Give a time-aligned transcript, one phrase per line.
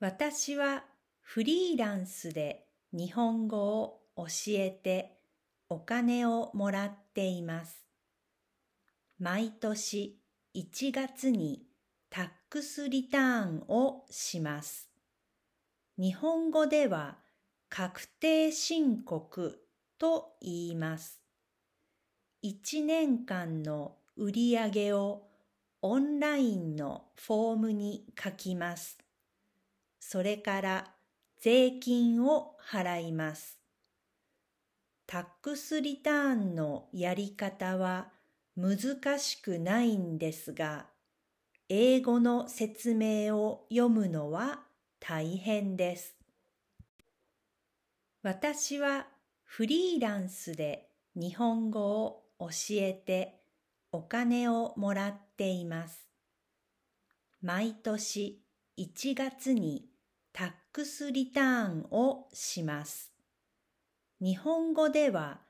[0.00, 0.84] 私は
[1.20, 5.18] フリーランスで日本語を教えて
[5.68, 7.84] お金をもらっています。
[9.18, 10.20] 毎年
[10.54, 11.64] 1月に
[12.10, 14.88] タックスリターンをします。
[15.98, 17.18] 日本語では
[17.68, 19.58] 確定申告
[19.98, 21.20] と言います。
[22.44, 25.24] 1年間の売り上げを
[25.82, 28.96] オンラインのフォームに書きます。
[30.10, 30.94] それから
[31.38, 33.58] 税金を払います。
[35.06, 38.08] タックスリターンのやり方は
[38.56, 40.86] 難しくないんですが、
[41.68, 44.60] 英語の説明を読むのは
[44.98, 46.16] 大変です。
[48.22, 49.08] 私は
[49.44, 53.42] フリーランスで日本語を教えて
[53.92, 56.08] お金をもらっています。
[57.42, 58.40] 毎年
[58.78, 59.87] 1月に
[60.72, 63.12] クスリターンをします。
[64.20, 65.40] 日本語では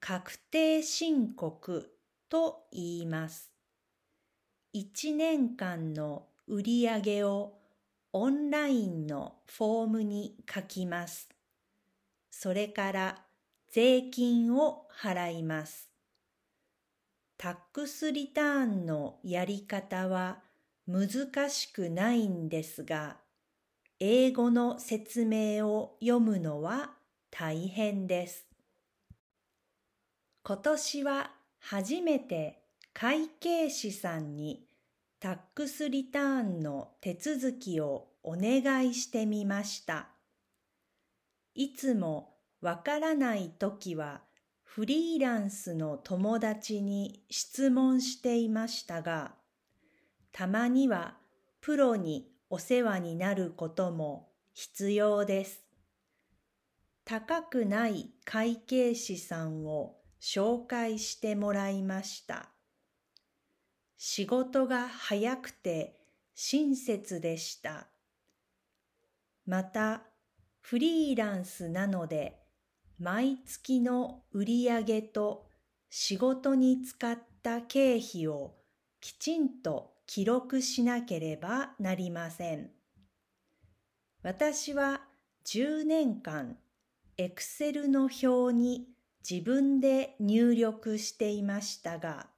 [0.00, 1.90] 確定申告
[2.28, 3.52] と言います。
[4.74, 7.54] 1年間の売り上げを
[8.12, 11.28] オンラインのフォームに書きます。
[12.30, 13.22] それから
[13.70, 15.90] 税金を払います。
[17.38, 20.42] タックスリターンのやり方は
[20.86, 23.18] 難しくないんですが、
[23.98, 26.90] 英語の説明を読むのは
[27.30, 28.46] 大変です。
[30.42, 32.60] 今年は初めて
[32.92, 34.66] 会計士さんに
[35.18, 40.08] タックスリターンの手続きをお願いしてみました。
[41.54, 44.20] いつもわからないときは
[44.62, 49.32] フリーランスの友達に質問していましたが、
[50.32, 51.14] たまには
[51.62, 55.64] プロにお世話になることも必要です。
[57.04, 62.50] 高くない会計士さんを紹介してもらいました。
[63.96, 66.00] 仕事が早くて
[66.34, 67.88] 親切でした。
[69.44, 70.02] また、
[70.60, 72.40] フリーランスなので、
[72.98, 75.46] 毎月の売り上げと
[75.90, 78.54] 仕事に使った経費を
[79.00, 82.70] きちんと記録しなければなりません。
[84.22, 85.02] 私は
[85.44, 86.58] 10年間、
[87.18, 88.88] Excel の表に
[89.28, 92.28] 自分で入力していましたが、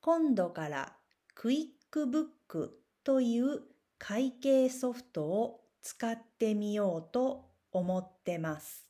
[0.00, 0.96] 今度から
[1.34, 3.62] クイックブックという
[3.98, 8.86] 会計ソフトを使ってみようと思ってます。